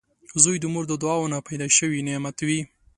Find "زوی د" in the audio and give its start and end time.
0.43-0.65